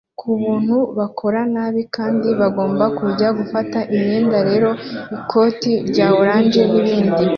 kubintu 0.19 0.77
bakoze 0.97 1.41
nabi 1.53 1.81
kandi 1.95 2.27
bagomba 2.39 2.85
kujya 2.97 3.27
gufata 3.37 3.79
imyanda 3.95 4.37
rero 4.49 4.69
ikoti 5.17 5.71
rya 5.89 6.07
orange 6.21 6.61
nibindi 6.71 7.23